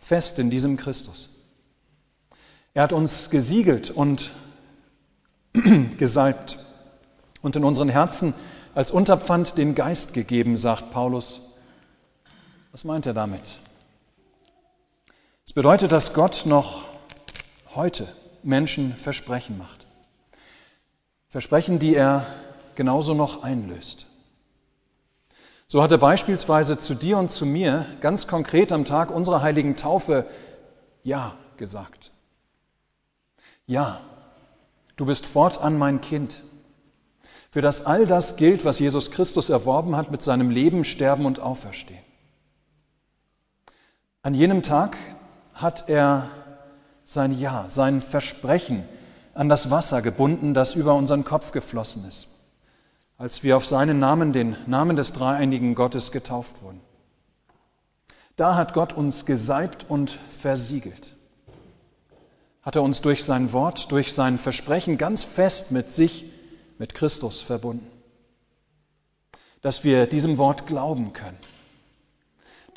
fest 0.00 0.38
in 0.38 0.50
diesem 0.50 0.76
Christus. 0.76 1.30
Er 2.74 2.82
hat 2.82 2.92
uns 2.92 3.30
gesiegelt 3.30 3.90
und 3.90 4.32
gesalbt 5.98 6.58
und 7.42 7.56
in 7.56 7.64
unseren 7.64 7.88
Herzen 7.88 8.34
als 8.74 8.90
Unterpfand 8.90 9.58
den 9.58 9.74
Geist 9.74 10.14
gegeben, 10.14 10.56
sagt 10.56 10.90
Paulus. 10.90 11.42
Was 12.72 12.84
meint 12.84 13.06
er 13.06 13.14
damit? 13.14 13.60
Es 15.44 15.52
bedeutet, 15.52 15.90
dass 15.90 16.14
Gott 16.14 16.44
noch 16.46 16.84
heute 17.74 18.08
Menschen 18.42 18.94
Versprechen 18.96 19.58
macht. 19.58 19.86
Versprechen, 21.28 21.78
die 21.78 21.94
er 21.94 22.26
genauso 22.76 23.14
noch 23.14 23.42
einlöst. 23.42 24.06
So 25.72 25.80
hat 25.84 25.92
er 25.92 25.98
beispielsweise 25.98 26.80
zu 26.80 26.96
dir 26.96 27.16
und 27.16 27.30
zu 27.30 27.46
mir 27.46 27.86
ganz 28.00 28.26
konkret 28.26 28.72
am 28.72 28.84
Tag 28.84 29.08
unserer 29.08 29.40
heiligen 29.40 29.76
Taufe 29.76 30.26
Ja 31.04 31.36
gesagt. 31.58 32.10
Ja, 33.66 34.00
du 34.96 35.06
bist 35.06 35.26
fortan 35.26 35.78
mein 35.78 36.00
Kind, 36.00 36.42
für 37.52 37.60
das 37.60 37.86
all 37.86 38.04
das 38.04 38.34
gilt, 38.34 38.64
was 38.64 38.80
Jesus 38.80 39.12
Christus 39.12 39.48
erworben 39.48 39.94
hat 39.94 40.10
mit 40.10 40.22
seinem 40.22 40.50
Leben, 40.50 40.82
Sterben 40.82 41.24
und 41.24 41.38
Auferstehen. 41.38 42.02
An 44.22 44.34
jenem 44.34 44.64
Tag 44.64 44.96
hat 45.54 45.88
er 45.88 46.30
sein 47.04 47.30
Ja, 47.38 47.66
sein 47.68 48.00
Versprechen 48.00 48.88
an 49.34 49.48
das 49.48 49.70
Wasser 49.70 50.02
gebunden, 50.02 50.52
das 50.52 50.74
über 50.74 50.96
unseren 50.96 51.24
Kopf 51.24 51.52
geflossen 51.52 52.04
ist, 52.06 52.26
als 53.20 53.42
wir 53.42 53.58
auf 53.58 53.66
seinen 53.66 53.98
Namen, 53.98 54.32
den 54.32 54.56
Namen 54.66 54.96
des 54.96 55.12
dreieinigen 55.12 55.74
Gottes, 55.74 56.10
getauft 56.10 56.62
wurden. 56.62 56.80
Da 58.36 58.56
hat 58.56 58.72
Gott 58.72 58.94
uns 58.94 59.26
gesalbt 59.26 59.84
und 59.90 60.18
versiegelt. 60.30 61.14
Hat 62.62 62.76
er 62.76 62.82
uns 62.82 63.02
durch 63.02 63.22
sein 63.22 63.52
Wort, 63.52 63.92
durch 63.92 64.14
sein 64.14 64.38
Versprechen 64.38 64.96
ganz 64.96 65.22
fest 65.22 65.70
mit 65.70 65.90
sich, 65.90 66.24
mit 66.78 66.94
Christus 66.94 67.42
verbunden. 67.42 67.86
Dass 69.60 69.84
wir 69.84 70.06
diesem 70.06 70.38
Wort 70.38 70.66
glauben 70.66 71.12
können 71.12 71.36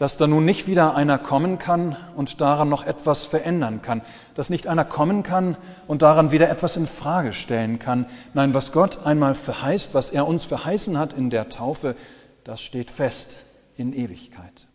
dass 0.03 0.17
da 0.17 0.27
nun 0.27 0.43
nicht 0.43 0.67
wieder 0.67 0.97
einer 0.97 1.17
kommen 1.17 1.59
kann 1.59 1.95
und 2.17 2.41
daran 2.41 2.67
noch 2.67 2.85
etwas 2.85 3.23
verändern 3.23 3.81
kann, 3.81 4.01
dass 4.35 4.49
nicht 4.49 4.67
einer 4.67 4.83
kommen 4.83 5.23
kann 5.23 5.55
und 5.87 6.01
daran 6.01 6.31
wieder 6.31 6.49
etwas 6.49 6.75
in 6.75 6.87
Frage 6.87 7.31
stellen 7.31 7.79
kann. 7.79 8.05
Nein, 8.33 8.53
was 8.53 8.73
Gott 8.73 9.05
einmal 9.05 9.33
verheißt, 9.33 9.93
was 9.93 10.09
er 10.09 10.27
uns 10.27 10.43
verheißen 10.43 10.99
hat 10.99 11.13
in 11.13 11.29
der 11.29 11.47
Taufe, 11.47 11.95
das 12.43 12.59
steht 12.59 12.91
fest 12.91 13.37
in 13.77 13.93
Ewigkeit. 13.93 14.67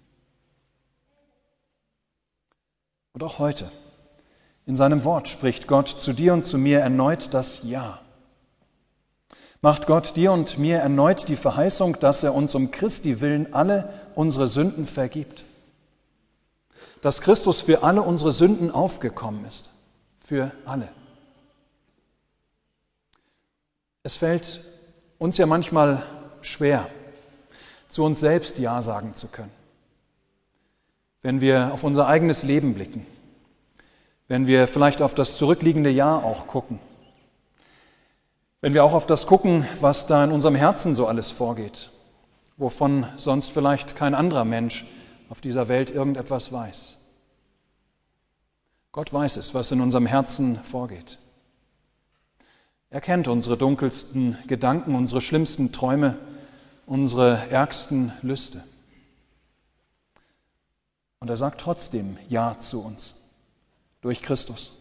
Und 3.12 3.22
auch 3.22 3.38
heute, 3.38 3.70
in 4.64 4.76
seinem 4.76 5.04
Wort 5.04 5.28
spricht 5.28 5.66
Gott 5.66 5.88
zu 5.88 6.14
dir 6.14 6.32
und 6.32 6.46
zu 6.46 6.56
mir 6.56 6.80
erneut 6.80 7.34
das 7.34 7.64
Ja 7.64 8.00
macht 9.60 9.86
Gott 9.86 10.16
dir 10.16 10.32
und 10.32 10.58
mir 10.58 10.78
erneut 10.78 11.28
die 11.28 11.36
Verheißung, 11.36 11.98
dass 12.00 12.22
er 12.22 12.34
uns 12.34 12.54
um 12.54 12.70
Christi 12.70 13.20
willen 13.20 13.52
alle 13.54 13.92
unsere 14.14 14.46
Sünden 14.46 14.86
vergibt. 14.86 15.44
Dass 17.02 17.20
Christus 17.20 17.60
für 17.60 17.82
alle 17.82 18.02
unsere 18.02 18.32
Sünden 18.32 18.70
aufgekommen 18.70 19.44
ist. 19.44 19.70
Für 20.24 20.52
alle. 20.64 20.88
Es 24.02 24.16
fällt 24.16 24.64
uns 25.18 25.38
ja 25.38 25.46
manchmal 25.46 26.02
schwer, 26.42 26.88
zu 27.88 28.04
uns 28.04 28.20
selbst 28.20 28.58
Ja 28.58 28.82
sagen 28.82 29.14
zu 29.14 29.28
können. 29.28 29.50
Wenn 31.22 31.40
wir 31.40 31.72
auf 31.72 31.82
unser 31.82 32.06
eigenes 32.06 32.42
Leben 32.42 32.74
blicken. 32.74 33.06
Wenn 34.28 34.46
wir 34.46 34.68
vielleicht 34.68 35.02
auf 35.02 35.14
das 35.14 35.36
zurückliegende 35.36 35.90
Jahr 35.90 36.22
auch 36.22 36.46
gucken 36.46 36.78
wenn 38.60 38.74
wir 38.74 38.84
auch 38.84 38.94
auf 38.94 39.06
das 39.06 39.26
gucken, 39.26 39.66
was 39.80 40.06
da 40.06 40.24
in 40.24 40.32
unserem 40.32 40.54
Herzen 40.54 40.94
so 40.94 41.06
alles 41.06 41.30
vorgeht, 41.30 41.90
wovon 42.56 43.06
sonst 43.16 43.50
vielleicht 43.50 43.96
kein 43.96 44.14
anderer 44.14 44.44
Mensch 44.44 44.86
auf 45.28 45.40
dieser 45.40 45.68
Welt 45.68 45.90
irgendetwas 45.90 46.52
weiß. 46.52 46.98
Gott 48.92 49.12
weiß 49.12 49.36
es, 49.36 49.54
was 49.54 49.70
in 49.70 49.80
unserem 49.80 50.06
Herzen 50.06 50.62
vorgeht. 50.62 51.18
Er 52.90 53.00
kennt 53.00 53.28
unsere 53.28 53.56
dunkelsten 53.56 54.38
Gedanken, 54.46 54.94
unsere 54.94 55.20
schlimmsten 55.20 55.72
Träume 55.72 56.16
unsere 56.88 57.50
ärgsten 57.50 58.12
Lüste. 58.22 58.64
Und 61.20 61.28
er 61.28 61.36
sagt 61.36 61.60
trotzdem 61.60 62.16
Ja 62.28 62.58
zu 62.58 62.82
uns 62.82 63.14
durch 64.00 64.22
Christus. 64.22 64.72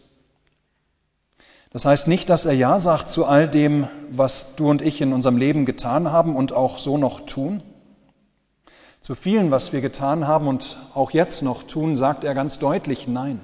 Das 1.70 1.84
heißt 1.84 2.08
nicht, 2.08 2.30
dass 2.30 2.46
er 2.46 2.54
Ja 2.54 2.78
sagt 2.78 3.10
zu 3.10 3.26
all 3.26 3.46
dem, 3.46 3.88
was 4.10 4.54
du 4.56 4.70
und 4.70 4.80
ich 4.80 5.00
in 5.00 5.12
unserem 5.12 5.36
Leben 5.36 5.66
getan 5.66 6.10
haben 6.10 6.34
und 6.34 6.52
auch 6.52 6.78
so 6.78 6.96
noch 6.96 7.20
tun. 7.20 7.62
Zu 9.02 9.14
vielen, 9.14 9.50
was 9.50 9.72
wir 9.72 9.80
getan 9.80 10.26
haben 10.26 10.48
und 10.48 10.78
auch 10.94 11.10
jetzt 11.10 11.42
noch 11.42 11.62
tun, 11.62 11.96
sagt 11.96 12.24
er 12.24 12.34
ganz 12.34 12.58
deutlich 12.58 13.06
Nein. 13.06 13.40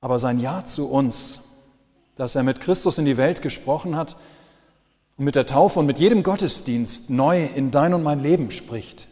Aber 0.00 0.18
sein 0.18 0.38
Ja 0.38 0.64
zu 0.64 0.88
uns, 0.88 1.42
dass 2.16 2.34
er 2.34 2.42
mit 2.42 2.60
Christus 2.60 2.98
in 2.98 3.04
die 3.04 3.16
Welt 3.16 3.40
gesprochen 3.40 3.96
hat 3.96 4.16
und 5.16 5.24
mit 5.24 5.36
der 5.36 5.46
Taufe 5.46 5.78
und 5.78 5.86
mit 5.86 5.98
jedem 5.98 6.22
Gottesdienst 6.22 7.08
neu 7.08 7.44
in 7.44 7.70
dein 7.70 7.94
und 7.94 8.02
mein 8.02 8.20
Leben 8.20 8.50
spricht, 8.50 9.08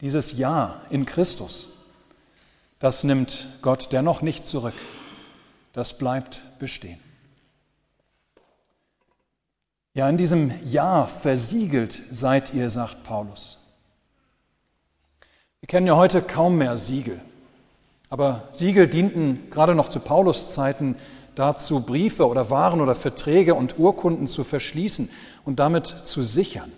dieses 0.00 0.32
Ja 0.32 0.80
in 0.90 1.06
Christus, 1.06 1.68
das 2.78 3.04
nimmt 3.04 3.48
Gott 3.60 3.92
dennoch 3.92 4.22
nicht 4.22 4.46
zurück 4.46 4.74
das 5.72 5.96
bleibt 5.96 6.42
bestehen. 6.58 7.00
Ja, 9.94 10.08
in 10.08 10.16
diesem 10.16 10.52
Ja 10.64 11.06
versiegelt 11.06 12.02
seid 12.10 12.54
ihr, 12.54 12.70
sagt 12.70 13.02
Paulus. 13.04 13.58
Wir 15.60 15.66
kennen 15.68 15.86
ja 15.86 15.96
heute 15.96 16.22
kaum 16.22 16.56
mehr 16.56 16.76
Siegel. 16.76 17.20
Aber 18.08 18.48
Siegel 18.52 18.88
dienten 18.88 19.50
gerade 19.50 19.74
noch 19.74 19.88
zu 19.88 20.00
Paulus 20.00 20.52
Zeiten 20.52 20.96
dazu, 21.34 21.80
Briefe 21.80 22.26
oder 22.26 22.50
Waren 22.50 22.80
oder 22.80 22.94
Verträge 22.94 23.54
und 23.54 23.78
Urkunden 23.78 24.26
zu 24.26 24.44
verschließen 24.44 25.10
und 25.44 25.58
damit 25.58 25.86
zu 25.86 26.22
sichern. 26.22 26.72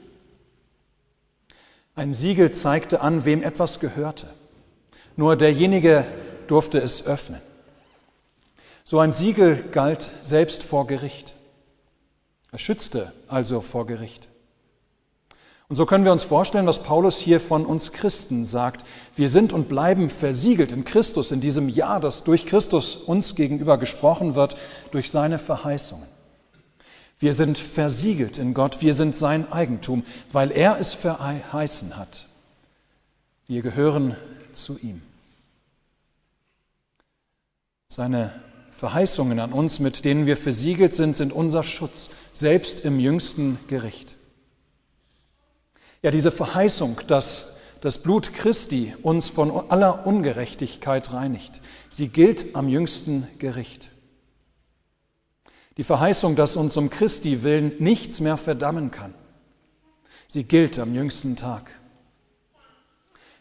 Ein 1.96 2.14
Siegel 2.14 2.52
zeigte 2.52 3.00
an, 3.00 3.24
wem 3.24 3.42
etwas 3.42 3.78
gehörte. 3.78 4.28
Nur 5.16 5.36
derjenige 5.36 6.04
durfte 6.48 6.78
es 6.78 7.06
öffnen. 7.06 7.40
So 8.84 8.98
ein 9.00 9.14
Siegel 9.14 9.70
galt 9.70 10.10
selbst 10.22 10.62
vor 10.62 10.86
Gericht. 10.86 11.34
Er 12.52 12.58
schützte 12.58 13.12
also 13.28 13.62
vor 13.62 13.86
Gericht. 13.86 14.28
Und 15.68 15.76
so 15.76 15.86
können 15.86 16.04
wir 16.04 16.12
uns 16.12 16.22
vorstellen, 16.22 16.66
was 16.66 16.82
Paulus 16.82 17.16
hier 17.16 17.40
von 17.40 17.64
uns 17.64 17.92
Christen 17.92 18.44
sagt. 18.44 18.84
Wir 19.16 19.30
sind 19.30 19.54
und 19.54 19.70
bleiben 19.70 20.10
versiegelt 20.10 20.70
in 20.70 20.84
Christus, 20.84 21.32
in 21.32 21.40
diesem 21.40 21.70
Jahr, 21.70 21.98
das 21.98 22.24
durch 22.24 22.46
Christus 22.46 22.96
uns 22.96 23.34
gegenüber 23.34 23.78
gesprochen 23.78 24.34
wird, 24.34 24.56
durch 24.90 25.10
seine 25.10 25.38
Verheißungen. 25.38 26.06
Wir 27.18 27.32
sind 27.32 27.56
versiegelt 27.56 28.36
in 28.36 28.52
Gott, 28.52 28.82
wir 28.82 28.92
sind 28.92 29.16
sein 29.16 29.50
Eigentum, 29.50 30.04
weil 30.30 30.52
er 30.52 30.78
es 30.78 30.92
verheißen 30.92 31.96
hat. 31.96 32.28
Wir 33.46 33.62
gehören 33.62 34.16
zu 34.52 34.78
ihm. 34.78 35.00
Seine 37.88 38.30
Verheißungen 38.74 39.38
an 39.38 39.52
uns, 39.52 39.78
mit 39.78 40.04
denen 40.04 40.26
wir 40.26 40.36
versiegelt 40.36 40.94
sind, 40.94 41.16
sind 41.16 41.32
unser 41.32 41.62
Schutz, 41.62 42.10
selbst 42.32 42.80
im 42.84 42.98
jüngsten 42.98 43.58
Gericht. 43.68 44.18
Ja, 46.02 46.10
diese 46.10 46.32
Verheißung, 46.32 47.00
dass 47.06 47.54
das 47.80 47.98
Blut 47.98 48.32
Christi 48.32 48.92
uns 49.02 49.28
von 49.28 49.70
aller 49.70 50.06
Ungerechtigkeit 50.06 51.12
reinigt, 51.12 51.60
sie 51.90 52.08
gilt 52.08 52.56
am 52.56 52.68
jüngsten 52.68 53.28
Gericht. 53.38 53.92
Die 55.76 55.84
Verheißung, 55.84 56.34
dass 56.34 56.56
uns 56.56 56.76
um 56.76 56.90
Christi 56.90 57.44
willen 57.44 57.72
nichts 57.78 58.20
mehr 58.20 58.36
verdammen 58.36 58.90
kann, 58.90 59.14
sie 60.26 60.44
gilt 60.44 60.80
am 60.80 60.94
jüngsten 60.94 61.36
Tag. 61.36 61.70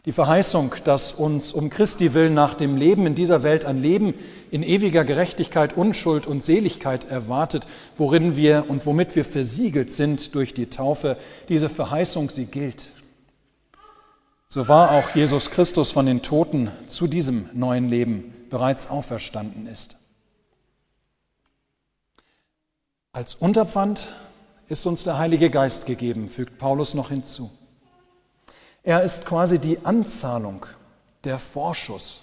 Die 0.05 0.11
Verheißung, 0.11 0.75
dass 0.83 1.13
uns 1.13 1.53
um 1.53 1.69
Christi 1.69 2.13
willen 2.13 2.33
nach 2.33 2.55
dem 2.55 2.75
Leben 2.75 3.05
in 3.07 3.15
dieser 3.15 3.41
Welt 3.41 3.63
ein 3.63 3.81
Leben 3.81 4.15
in 4.51 4.61
ewiger 4.61 5.05
Gerechtigkeit, 5.05 5.77
Unschuld 5.77 6.27
und 6.27 6.43
Seligkeit 6.43 7.05
erwartet, 7.05 7.67
worin 7.95 8.35
wir 8.35 8.65
und 8.67 8.85
womit 8.85 9.15
wir 9.15 9.23
versiegelt 9.23 9.93
sind 9.93 10.35
durch 10.35 10.53
die 10.53 10.65
Taufe, 10.65 11.17
diese 11.47 11.69
Verheißung, 11.69 12.29
sie 12.29 12.45
gilt. 12.45 12.91
So 14.49 14.67
war 14.67 14.91
auch 14.91 15.15
Jesus 15.15 15.51
Christus 15.51 15.91
von 15.91 16.05
den 16.05 16.21
Toten 16.21 16.69
zu 16.87 17.07
diesem 17.07 17.49
neuen 17.53 17.87
Leben 17.87 18.33
bereits 18.49 18.89
auferstanden 18.89 19.67
ist. 19.67 19.95
Als 23.13 23.35
Unterpfand 23.35 24.13
ist 24.67 24.85
uns 24.85 25.05
der 25.05 25.17
Heilige 25.17 25.49
Geist 25.49 25.85
gegeben, 25.85 26.27
fügt 26.27 26.57
Paulus 26.57 26.93
noch 26.93 27.07
hinzu. 27.09 27.49
Er 28.83 29.01
ist 29.03 29.25
quasi 29.25 29.59
die 29.59 29.85
Anzahlung, 29.85 30.65
der 31.23 31.39
Vorschuss. 31.39 32.21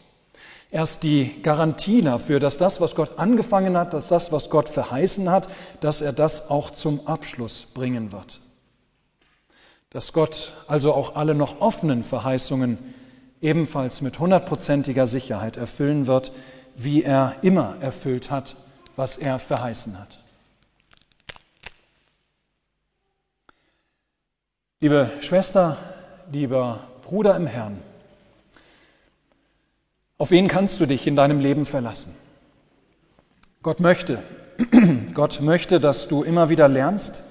Er 0.71 0.83
ist 0.83 1.03
die 1.03 1.43
Garantie 1.43 2.03
dafür, 2.03 2.39
dass 2.39 2.59
das, 2.59 2.81
was 2.81 2.95
Gott 2.95 3.19
angefangen 3.19 3.77
hat, 3.77 3.95
dass 3.95 4.09
das, 4.09 4.31
was 4.31 4.51
Gott 4.51 4.69
verheißen 4.69 5.31
hat, 5.31 5.49
dass 5.81 6.03
er 6.03 6.13
das 6.13 6.49
auch 6.51 6.71
zum 6.71 7.07
Abschluss 7.07 7.65
bringen 7.65 8.13
wird. 8.13 8.41
Dass 9.89 10.13
Gott 10.13 10.53
also 10.69 10.93
auch 10.93 11.17
alle 11.17 11.35
noch 11.35 11.61
offenen 11.61 12.05
Verheißungen 12.05 12.79
ebenfalls 13.41 14.03
mit 14.03 14.19
hundertprozentiger 14.19 15.07
Sicherheit 15.07 15.57
erfüllen 15.57 16.07
wird, 16.07 16.33
wie 16.77 17.03
er 17.03 17.37
immer 17.43 17.77
erfüllt 17.81 18.31
hat, 18.31 18.55
was 18.97 19.17
er 19.17 19.39
verheißen 19.39 19.99
hat. 19.99 20.21
Liebe 24.79 25.11
Schwester, 25.21 25.90
lieber 26.31 26.81
Bruder 27.03 27.37
im 27.37 27.47
Herrn, 27.47 27.83
auf 30.19 30.31
wen 30.31 30.49
kannst 30.49 30.81
du 30.81 30.87
dich 30.87 31.07
in 31.07 31.17
deinem 31.17 31.41
Leben 31.41 31.65
verlassen? 31.65 32.15
Gott 33.63 33.81
möchte, 33.81 34.23
Gott 35.15 35.41
möchte, 35.41 35.81
dass 35.81 36.09
du 36.09 36.23
immer 36.23 36.51
wieder 36.51 36.69
lernst, 36.69 37.23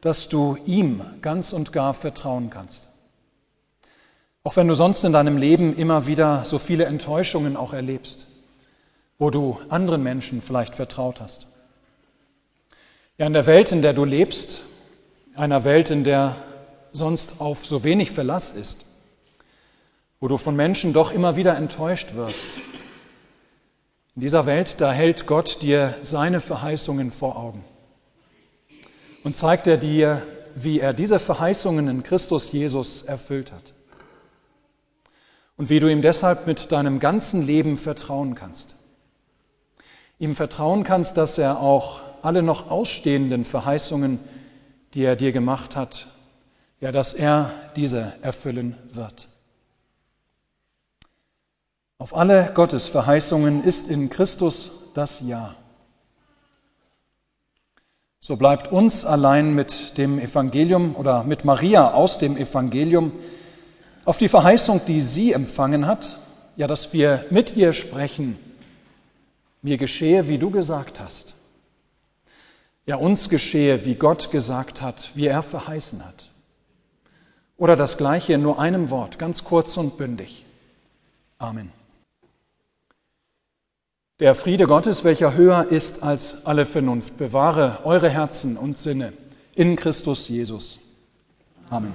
dass 0.00 0.28
du 0.28 0.56
ihm 0.66 1.04
ganz 1.22 1.52
und 1.52 1.72
gar 1.72 1.94
vertrauen 1.94 2.50
kannst. 2.50 2.88
Auch 4.44 4.56
wenn 4.56 4.66
du 4.66 4.74
sonst 4.74 5.04
in 5.04 5.12
deinem 5.12 5.36
Leben 5.36 5.76
immer 5.76 6.08
wieder 6.08 6.44
so 6.44 6.58
viele 6.58 6.84
Enttäuschungen 6.86 7.56
auch 7.56 7.72
erlebst, 7.72 8.26
wo 9.18 9.30
du 9.30 9.60
anderen 9.68 10.02
Menschen 10.02 10.42
vielleicht 10.42 10.74
vertraut 10.74 11.20
hast. 11.20 11.46
Ja, 13.18 13.26
in 13.26 13.32
der 13.32 13.46
Welt, 13.46 13.70
in 13.70 13.82
der 13.82 13.92
du 13.92 14.04
lebst, 14.04 14.64
einer 15.36 15.62
Welt, 15.62 15.92
in 15.92 16.02
der 16.02 16.34
sonst 16.92 17.40
auf 17.40 17.66
so 17.66 17.84
wenig 17.84 18.10
Verlass 18.10 18.50
ist, 18.50 18.86
wo 20.20 20.28
du 20.28 20.36
von 20.36 20.54
Menschen 20.54 20.92
doch 20.92 21.12
immer 21.12 21.36
wieder 21.36 21.56
enttäuscht 21.56 22.14
wirst. 22.14 22.48
In 24.14 24.20
dieser 24.20 24.46
Welt, 24.46 24.80
da 24.80 24.92
hält 24.92 25.26
Gott 25.26 25.62
dir 25.62 25.96
seine 26.02 26.40
Verheißungen 26.40 27.10
vor 27.10 27.36
Augen 27.36 27.64
und 29.24 29.36
zeigt 29.36 29.66
er 29.66 29.78
dir, 29.78 30.22
wie 30.54 30.80
er 30.80 30.92
diese 30.92 31.18
Verheißungen 31.18 31.88
in 31.88 32.02
Christus 32.02 32.52
Jesus 32.52 33.02
erfüllt 33.02 33.52
hat 33.52 33.72
und 35.56 35.70
wie 35.70 35.80
du 35.80 35.88
ihm 35.88 36.02
deshalb 36.02 36.46
mit 36.46 36.72
deinem 36.72 36.98
ganzen 36.98 37.46
Leben 37.46 37.78
vertrauen 37.78 38.34
kannst. 38.34 38.76
Ihm 40.18 40.36
vertrauen 40.36 40.84
kannst, 40.84 41.16
dass 41.16 41.38
er 41.38 41.60
auch 41.60 42.00
alle 42.22 42.42
noch 42.42 42.70
ausstehenden 42.70 43.44
Verheißungen, 43.44 44.20
die 44.94 45.04
er 45.04 45.16
dir 45.16 45.32
gemacht 45.32 45.74
hat, 45.74 46.11
ja, 46.82 46.90
dass 46.90 47.14
er 47.14 47.52
diese 47.76 48.12
erfüllen 48.22 48.76
wird. 48.90 49.28
Auf 51.96 52.14
alle 52.14 52.50
Gottes 52.54 52.88
Verheißungen 52.88 53.62
ist 53.62 53.86
in 53.86 54.10
Christus 54.10 54.72
das 54.92 55.20
Ja. 55.20 55.54
So 58.18 58.36
bleibt 58.36 58.72
uns 58.72 59.04
allein 59.04 59.54
mit 59.54 59.96
dem 59.96 60.18
Evangelium 60.18 60.96
oder 60.96 61.22
mit 61.22 61.44
Maria 61.44 61.92
aus 61.92 62.18
dem 62.18 62.36
Evangelium 62.36 63.12
auf 64.04 64.18
die 64.18 64.28
Verheißung, 64.28 64.80
die 64.86 65.02
sie 65.02 65.32
empfangen 65.32 65.86
hat, 65.86 66.18
ja, 66.56 66.66
dass 66.66 66.92
wir 66.92 67.26
mit 67.30 67.56
ihr 67.56 67.72
sprechen, 67.72 68.38
mir 69.60 69.78
geschehe, 69.78 70.28
wie 70.28 70.38
du 70.38 70.50
gesagt 70.50 70.98
hast. 70.98 71.34
Ja, 72.86 72.96
uns 72.96 73.28
geschehe, 73.28 73.84
wie 73.84 73.94
Gott 73.94 74.32
gesagt 74.32 74.82
hat, 74.82 75.12
wie 75.14 75.28
er 75.28 75.42
verheißen 75.42 76.04
hat. 76.04 76.31
Oder 77.62 77.76
das 77.76 77.96
gleiche 77.96 78.32
in 78.32 78.42
nur 78.42 78.58
einem 78.58 78.90
Wort, 78.90 79.20
ganz 79.20 79.44
kurz 79.44 79.76
und 79.76 79.96
bündig. 79.96 80.44
Amen. 81.38 81.70
Der 84.18 84.34
Friede 84.34 84.66
Gottes, 84.66 85.04
welcher 85.04 85.36
höher 85.36 85.66
ist 85.70 86.02
als 86.02 86.44
alle 86.44 86.64
Vernunft, 86.64 87.16
bewahre 87.18 87.78
eure 87.84 88.10
Herzen 88.10 88.56
und 88.56 88.78
Sinne 88.78 89.12
in 89.54 89.76
Christus 89.76 90.26
Jesus. 90.28 90.80
Amen. 91.70 91.94